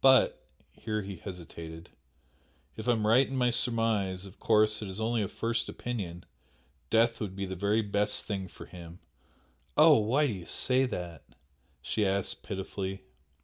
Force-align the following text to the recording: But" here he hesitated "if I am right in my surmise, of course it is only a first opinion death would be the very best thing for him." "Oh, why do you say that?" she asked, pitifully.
But" 0.00 0.44
here 0.72 1.02
he 1.02 1.18
hesitated 1.18 1.90
"if 2.76 2.88
I 2.88 2.92
am 2.94 3.06
right 3.06 3.24
in 3.28 3.36
my 3.36 3.50
surmise, 3.50 4.26
of 4.26 4.40
course 4.40 4.82
it 4.82 4.88
is 4.88 5.00
only 5.00 5.22
a 5.22 5.28
first 5.28 5.68
opinion 5.68 6.24
death 6.90 7.20
would 7.20 7.36
be 7.36 7.46
the 7.46 7.54
very 7.54 7.82
best 7.82 8.26
thing 8.26 8.48
for 8.48 8.66
him." 8.66 8.98
"Oh, 9.76 9.96
why 9.98 10.26
do 10.26 10.32
you 10.32 10.46
say 10.46 10.84
that?" 10.86 11.22
she 11.80 12.04
asked, 12.04 12.42
pitifully. 12.42 13.04